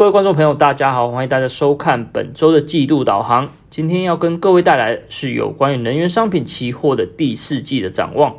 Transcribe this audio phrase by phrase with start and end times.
[0.00, 3.50] 各位观众朋友，大家好，欢迎大家收看本周的季度导航。
[3.68, 8.34] 今天要跟各位带来的是有关于能源商品期货的第四季的展望。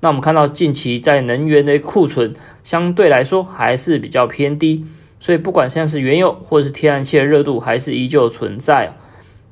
[0.00, 4.84] 那我们看到近期在能源的库存相对来说还是比较偏低，
[5.20, 8.92] 所以不管像是原油或是天然气的热度还是依旧存在。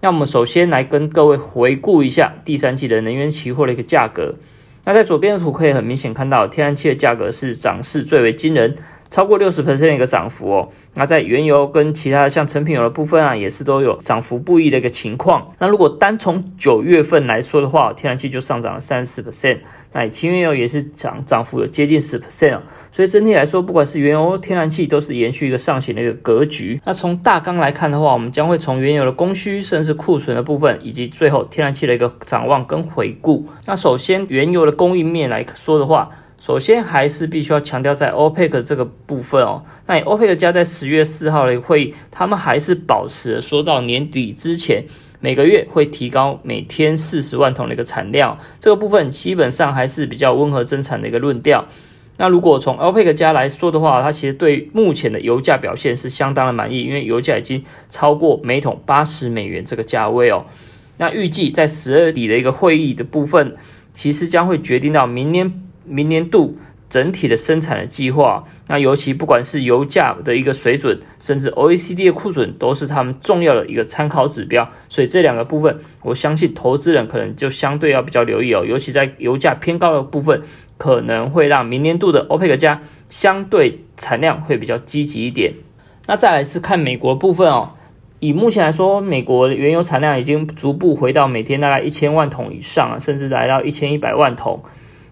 [0.01, 4.35] 那我们首先来跟各位回顾一下第三季的能源期货的一个价格。
[4.85, 8.75] 那在左边的图可以很明显看到，天然气的价格是涨势最为惊人。
[9.13, 15.53] 超过六十 percent 的一个涨幅哦，那在原油跟其他像成品油的部分啊，也是都有涨幅不一的一个情况。
[15.59, 19.59] 那如果单从九月份来说的话，天然气就上涨了三十 percent，
[19.93, 22.63] 那轻原油也是涨涨幅有接近十 percent 哦。
[22.91, 26.81] 所以整体来说，不管是原油、天然气，都是延续一个上行的一个格局。
[26.87, 33.47] 那从大纲来看的话，我们将会从原油的供需，甚至库存的部分，以及最后天然气的一个展望跟回顾。
[33.67, 36.09] 那首先原油的供应面来说的话，
[36.43, 44.85] 首先还是必须要强调在 OPEC 这个部分哦，那 OPEC 加在十月四号的会议，他们还是保持说到年底之前
[45.21, 51.65] 每个月会提高每天四十万桶的一个产量，这个部分基本上还是比较温和增产的一个论调。
[52.17, 60.45] 那如果从 OPEC 加来说的话，它其实对目前的油价表现是相当的满意，因为油价已经超过每桶八十美元这个价位哦。
[60.97, 63.55] 那预计在十二底的一个会议的部分，
[63.95, 65.69] 其实将会决定到明年。
[65.85, 66.57] 明年度
[66.89, 74.71] 整体的生产的计划，那尤其不管是油价的一个水准，甚至 OECD 的库存，都是他们重要的一个参考指标。
[74.91, 78.63] 所以这两个部分，我相信投资人可能就相对要比较留意哦。
[78.67, 80.43] 尤其在油价偏高的部分，
[80.77, 85.55] 可能会让明年度的 OPEC 加相对产量会比较积极一点。
[86.07, 87.71] 那再来是看美国部分哦，
[88.21, 94.63] 以目前来说，美国原油产量已经逐步回到每天大概一千万桶以上啊，甚至来到一千一百万桶。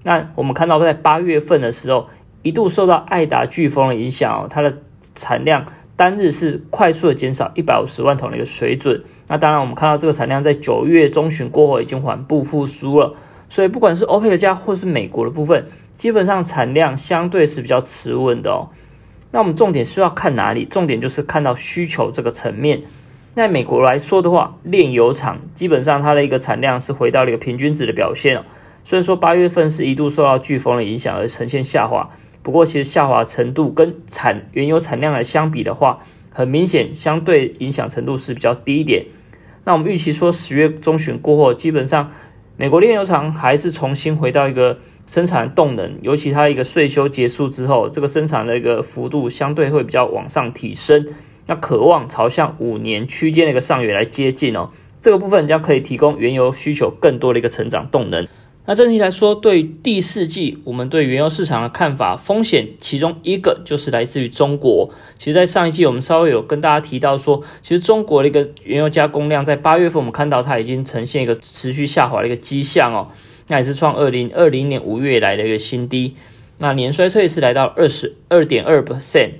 [0.03, 2.09] 那我们看到，在八月份的时候，
[2.43, 4.78] 一度受到爱达飓风的影响哦，它的
[5.15, 5.66] 产量
[5.97, 9.03] 单日是快速的减少一百五十万桶的一个水准。
[9.28, 13.15] 那当然，我们看到这个产量在九月中旬过后已经缓步复苏了。
[13.49, 15.66] 所以，不管是欧佩克加或是美国的部分，
[15.97, 18.71] 基本上产量相对是比较持稳的哦。
[19.32, 20.65] 那我们重点是要看哪里？
[20.65, 22.81] 重点就是看到需求这个层面。
[23.34, 28.44] 那美国来说的话，炼油厂基本上它的一个产量是回到了一个平均值的表现哦。
[28.83, 32.11] 虽然说八月份是一度受到飓风的影响而呈现下滑，
[32.43, 39.07] 不过其实下滑程度跟产原油产量来相比的话，很明显相对影响程度是比较低一点。
[39.65, 42.11] 那我们预期说十月中旬过后，基本上
[42.57, 51.07] 美国炼油厂还是重新回到一个生产动能，尤其它一个税收结束之后，这个生产的一个幅度相对会比较往上提升，
[51.47, 54.71] 那渴望朝向五年区间的一个上缘来接近哦。
[55.01, 58.27] 这个部分将可以提供原油需求更多的一个成长动能。
[58.66, 64.88] 那整体来说，对第四季我们对原油市场的看法，风险其中一个就是来自于中国。
[65.19, 73.09] 其实，在上一季我们稍微有跟大家提到说，其实中国的一个原油加工量在八月份我们看到它已经呈现一个持续下滑的一个迹象哦，
[73.49, 76.15] 那也是创二零二零年五月以来的一个新低。
[76.59, 79.31] 那年衰退是来到二十二点二 percent。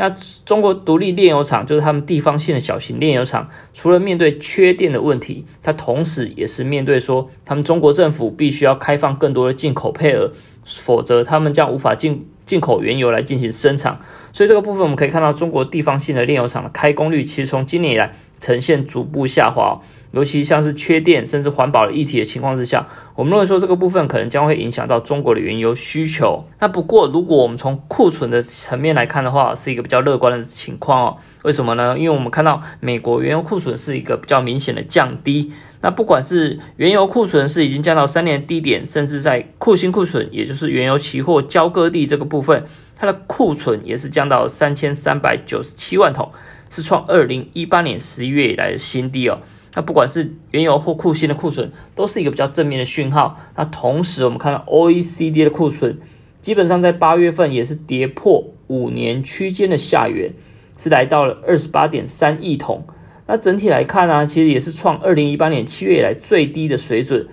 [0.00, 0.08] 那
[0.46, 10.32] 中国独立炼油厂就是他们地方性的小型炼油厂，除了面对缺电的问题，它同时也是面对说，他们中国政府必须要开放更多的进口配额，
[10.64, 14.00] 否则他们将无法进进口原油来进行生产。
[14.32, 19.82] 所以这个部分我们可以看到，中国地方性的炼油厂的开工率其实从今年以来呈现逐步下滑。
[20.12, 26.44] 尤其像是缺电甚至环保的议题的情况之下，我们认为说这个部分可能将会影响到中国的原油需求。
[26.58, 31.16] 那不过，如果我们从库存的层面来看的话，是一个比较乐观的情况哦。
[31.42, 31.96] 为什么呢？
[31.98, 35.52] 因为我们看到美国原油库存是一个比较明显的降低。
[35.82, 42.64] 那不管是原油库存是已经降到三年低点，甚至在库欣库存，也就是原油期货交割地这个部分，
[42.96, 46.30] 它的库存也是降到三千三百九十七万桶，
[46.70, 49.38] 是创二零一八年十一月以来的新低哦。
[49.74, 53.38] 那不管是原油或库欣的库存，都是一个比较正面的讯号。
[53.54, 55.98] 那同时，我们看到 OECD 的库存，
[56.40, 60.32] 基本上在八月份也是跌破五年区间的下缘，
[60.76, 62.84] 是来到了二十八点三亿桶。
[63.26, 67.28] 那整体来看呢，其实也是创二零一八年七月以来最低的水准。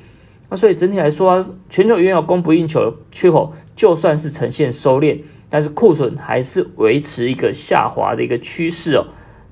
[0.50, 5.18] 那所以整体来说，全球原油供不应求的缺口，就算是呈现收敛，
[5.50, 9.08] 但是库存还是维持一个下滑的一个趋势哦。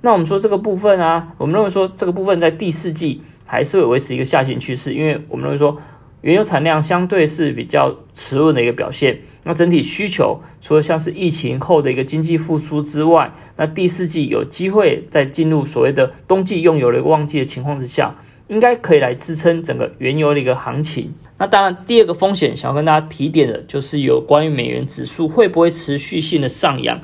[0.05, 5.79] 那我们说这个部分啊，我们认为说这个部分在第四季还是会维持一个下行趋势，因为我们认为说
[6.21, 9.21] 原油产量相对是比较迟稳的一个表现。
[9.45, 18.15] 那整体需求除了像是疫情后的一个经济复苏之外，那第四季有机会在进入所谓的冬季用油的一个旺季的情况之下，
[18.47, 21.11] 应该可以来支撑整个原油的一个行情。
[21.39, 26.99] 那当然，第二个风险想要跟大家提点的就是有关于美元指数会不会持续性的上扬。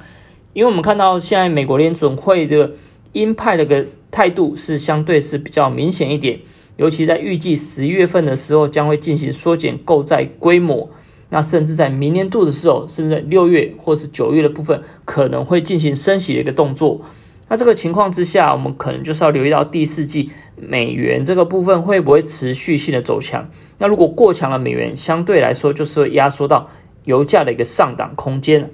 [0.53, 2.71] 因为我们看到现在美国联准会的
[3.13, 6.39] 鹰派的个态度是相对是比较明显一点，
[6.77, 10.89] 尤其在预计十一月份的时候将会进行缩减购债规模，
[11.29, 17.01] 那甚至在明年度的时候，甚至在六月或是九月的部分可能会进行升息的一个动作。
[17.47, 23.49] 那这个情况之下，我们可能就是要留意到第四季美元这个部分会不会持续性的走强。
[23.77, 26.69] 那如果过强了，美元相对来说就是会压缩到
[27.03, 28.69] 油价的一个上档空间。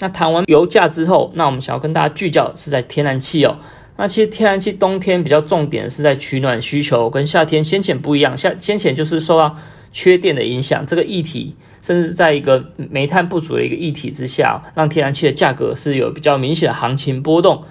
[0.00, 3.58] 那谈完油价之后，那我们想要跟大家聚焦是在天然气哦。
[3.96, 8.36] 那其实天然气冬天比较重点是在取暖需求，跟夏天先前不一样。
[8.38, 9.56] 夏先前就是受到
[9.90, 17.64] 缺电的影响，这个议题甚至在一个煤炭不足的一个议题之下，让天然气的价格是有比较明显的行情波动。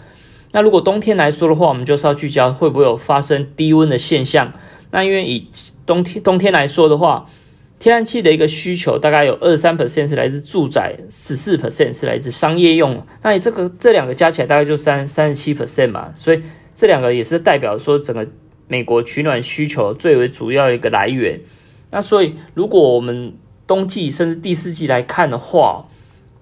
[0.52, 4.52] 那如果冬天来说的话，我们就是要聚焦会不会有发生低温的现象。
[4.92, 5.48] 那因为以
[5.86, 7.26] 冬天冬天来说的话，
[7.80, 13.06] 天然气的一个需求大概有二十三 percent 是来自住宅，十四 percent 是来自商业用。
[13.22, 16.42] 那你这个这两个加起来大概就三三十七 percent 嘛，所以
[16.74, 18.28] 这两个也是代表说整个
[18.68, 21.40] 美国取暖需求最为主要的一个来源。
[21.92, 23.34] 那所以如果我们
[23.68, 25.86] 冬季甚至第四季来看的话，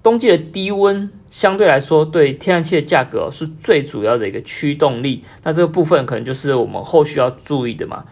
[0.01, 5.23] 冬季的低温相对来说对天然气的价格是最主要的一个驱动力。
[5.43, 8.05] 那这个部分可能就是我们后续要注意的嘛。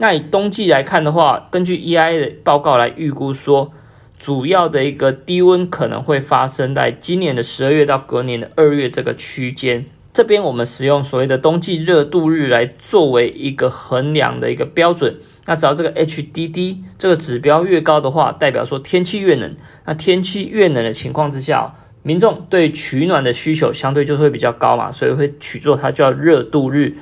[0.00, 3.70] 那以冬季来看的话，根据 EIA 的报告来预估说，
[4.18, 9.84] 主要的一个低温可能会发生在今年的十二月到隔年的二月这个区间。
[10.14, 15.18] 这边我们使用所谓的冬季热度日来作为一个衡量的一个标准。
[15.44, 19.54] 那只要这个 HDD 这个指标越高的话，代表说天气越冷。
[19.84, 26.96] 那天气越冷的情况之下，民众对取暖的需求相对就会比较高嘛，所以会取作它叫热度日。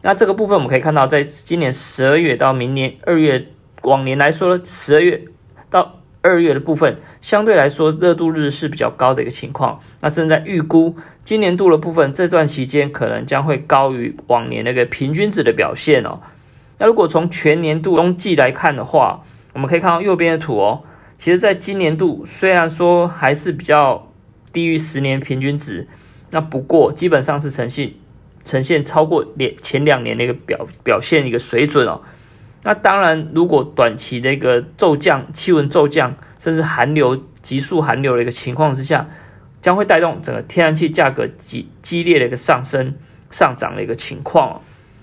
[0.00, 3.48] 那这个部分我们可以看到，在今年十二月到明年二月，
[3.82, 5.24] 往年来说，十二月
[5.70, 9.80] 到二月的部分，相对来说热度日是比较高的一个情况。
[10.00, 16.20] 那现在预估今年度的部分，这段期间可能将会高于往年那个平均值的表现哦。
[16.78, 20.84] 那如果从全年度冬季来看的话，我们可以看到右边的图哦，
[21.18, 24.12] 其实在今年度虽然说还是比较
[24.52, 25.88] 低于十年平均值，
[26.30, 27.94] 那不过基本上是呈现。
[28.48, 32.00] 呈现超过两前两年的一个表表现一个水准哦，
[32.62, 39.10] 那当然，如果短期的一个骤降气温骤降，甚至寒流急速寒流的一个情况之下，
[39.60, 42.94] 将会带动整个天然气价格激激烈的一个上升
[43.30, 44.60] 上涨的一个情况哦。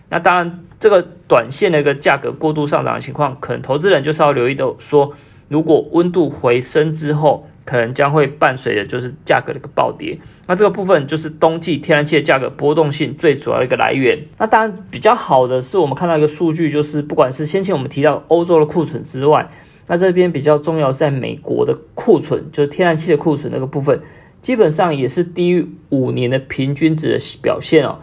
[0.09, 5.13] 那当然，这个短线的一个价格过度上涨的情况，可能投资人就是要留意的，说
[5.47, 7.47] 如果温度回升之后。
[7.65, 10.17] 可能将会伴随的就是价格的一个暴跌，
[10.47, 14.17] 那这个部分就是冬季天然气的价格波动性最主要的一个来源。
[14.37, 19.49] 那当然比较好的是我们看到一个数据，就是不管是先前我们提到欧洲的库存之外，
[19.87, 23.99] 那这边比较重要在美国的库存，就是天然气的库存那个部分，
[24.41, 27.99] 基本上也是低于五年的平均值的表现哦。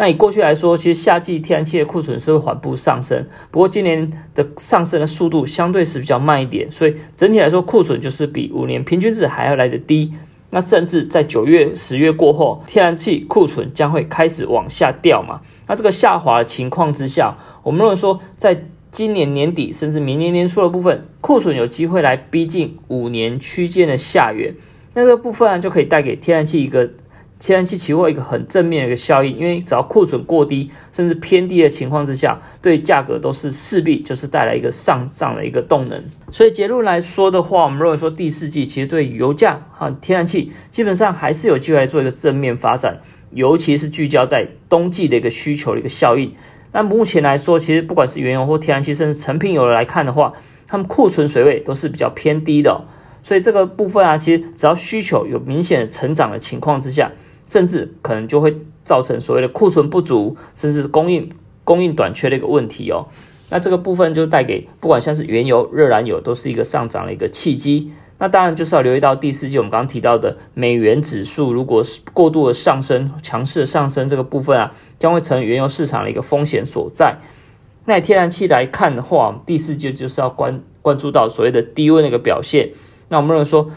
[0.00, 10.14] 那以过去来说，其实夏季天然气的库存是会缓步上升，不过今年的上升的速度相对是比较慢一点，所以整体来说库存就是比五年平均值还要来得低。
[10.50, 15.40] 那甚至在九月、十月过后，天然气库存将会开始往下掉嘛？
[15.66, 24.54] 那这个下滑的情况之下，我们认为说，在今年年底甚至明年年初的部分，库存有机会来逼近五年区间的下缘，
[24.94, 26.88] 那这个部分就可以带给天然气一个。
[27.38, 36.02] 天然气期货一个很正面的一个效应，因为只要库存过低，甚至偏低的情况之下，对价格都是势必就是带来一个上涨的一个动能。
[36.32, 42.98] 所以结论来说的话，我们认为说第四季其实对油价和天然气基本上还是有机会来做一个正面发展，
[43.30, 46.32] 尤其是聚焦在冬季的一个需求的一个效应。
[46.72, 50.34] 那目前来说，其实不管是原油或天然气，甚至成品油来看的话，
[50.66, 52.84] 它们库存水位都是比较偏低的。
[53.22, 57.10] 所以这个部分啊，其实只要需求有明显的成长的情况之下，
[57.48, 61.30] 甚至可能就会造成所谓的库存不足，甚至供应
[61.64, 63.08] 供应短缺的一个问题哦。
[63.48, 67.90] 那这个部分就带给不管像是原油、热燃油，都是一个上涨的一个契机。
[68.18, 77.16] 那当然就是要留意到第四季我们刚刚提到的美元指数，如果是过度的上升、强势的上升这个部分啊，将会成为原油市场的一个风险所在。
[77.86, 82.72] 那天然气来看的话，第四季就是要关关注到所谓的低温的一个表现。
[83.08, 83.70] 那我们认为说。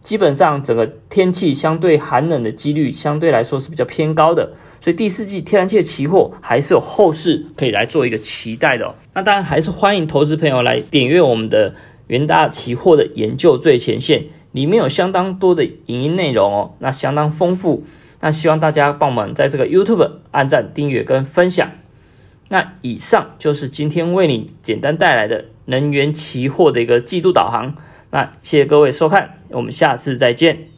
[0.00, 8.86] 基本上整个天气相对寒冷的几率相对来说是比较偏高的，所以第四季天然气的期货还是有后市可以来做一个期待的。
[8.86, 11.74] 哦那当然还是欢迎投资朋友来点阅我们的
[12.06, 17.84] 元大期货的研究最前线，里面有相当多的影音内容哦，那相当丰富。
[18.20, 21.70] 那希望大家帮我们在这个 YouTube 按赞、订阅跟分享。
[22.48, 27.74] 那以上就是今天为你简单带来的能源期货的一个季度导航。
[28.10, 30.69] 那谢谢各位收看，我们下次再见。